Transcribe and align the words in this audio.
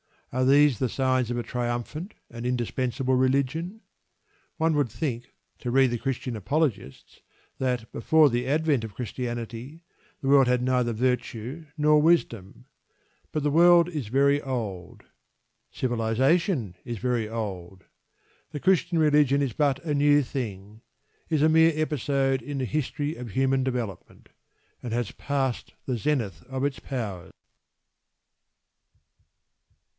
Are 0.33 0.45
these 0.45 0.79
the 0.79 0.89
signs 0.89 1.29
of 1.29 1.37
a 1.37 1.43
triumphant 1.43 2.15
and 2.31 2.43
indispensable 2.45 3.13
religion? 3.15 3.81
One 4.57 4.75
would 4.75 4.89
think, 4.89 5.33
to 5.59 5.69
read 5.69 5.91
the 5.91 5.99
Christian 5.99 6.35
apologists, 6.37 7.19
that 7.59 7.91
before 7.91 8.29
the 8.29 8.47
advent 8.47 8.83
of 8.85 8.95
Christianity 8.95 9.83
the 10.21 10.29
world 10.29 10.47
had 10.47 10.63
neither 10.63 10.93
virtue 10.93 11.65
nor 11.77 12.01
wisdom. 12.01 12.65
But 13.33 13.43
the 13.43 13.51
world 13.51 13.89
very 13.93 14.41
old. 14.41 15.03
Civilisation 15.69 16.75
is 16.83 16.97
very 16.97 17.27
old. 17.29 17.83
The 18.51 18.61
Christian 18.61 18.97
religion 18.97 19.41
is 19.41 19.53
but 19.53 19.83
a 19.83 19.93
new 19.93 20.23
thing, 20.23 20.81
is 21.29 21.41
a 21.41 21.49
mere 21.49 21.73
episode 21.75 22.41
in 22.41 22.57
the 22.57 22.65
history 22.65 23.15
of 23.17 23.31
human 23.31 23.63
development, 23.63 24.29
and 24.81 24.93
has 24.93 25.11
passed 25.11 25.73
the 25.85 25.97
zenith 25.97 26.43
of 26.49 26.63
its 26.63 26.79
power. 26.79 27.31